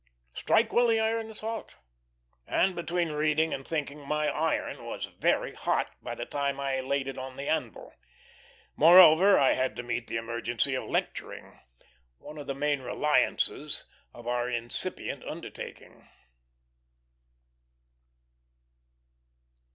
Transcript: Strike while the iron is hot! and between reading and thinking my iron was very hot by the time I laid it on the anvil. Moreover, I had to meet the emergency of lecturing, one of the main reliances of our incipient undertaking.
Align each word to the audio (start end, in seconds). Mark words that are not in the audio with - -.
Strike 0.33 0.73
while 0.73 0.87
the 0.87 0.99
iron 0.99 1.29
is 1.29 1.41
hot! 1.41 1.75
and 2.47 2.73
between 2.75 3.11
reading 3.11 3.53
and 3.53 3.67
thinking 3.67 3.99
my 3.99 4.29
iron 4.29 4.83
was 4.83 5.05
very 5.05 5.53
hot 5.53 5.91
by 6.01 6.15
the 6.15 6.25
time 6.25 6.59
I 6.59 6.79
laid 6.79 7.07
it 7.07 7.19
on 7.19 7.37
the 7.37 7.47
anvil. 7.47 7.93
Moreover, 8.75 9.37
I 9.37 9.53
had 9.53 9.75
to 9.75 9.83
meet 9.83 10.07
the 10.07 10.17
emergency 10.17 10.73
of 10.73 10.85
lecturing, 10.89 11.59
one 12.17 12.39
of 12.39 12.47
the 12.47 12.55
main 12.55 12.81
reliances 12.81 13.85
of 14.11 14.25
our 14.25 14.49
incipient 14.49 15.23
undertaking. 15.23 16.09